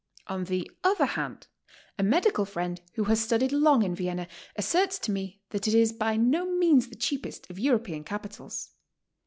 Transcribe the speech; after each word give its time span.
On 0.25 0.45
the 0.45 0.67
other 0.83 1.05
hand 1.05 1.45
a 1.95 2.01
medical 2.01 2.43
friend 2.43 2.81
who 2.95 3.03
has 3.03 3.19
studied 3.21 3.51
long 3.51 3.83
in 3.83 3.93
Vienna 3.93 4.27
asserts 4.55 4.97
to 4.97 5.11
me 5.11 5.43
that 5.51 5.67
it 5.67 5.75
is 5.75 5.93
by 5.93 6.17
no 6.17 6.47
means 6.57 6.87
the 6.87 6.95
cheapest 6.95 7.47
of 7.51 7.59
European 7.59 8.03
capitals. 8.03 8.71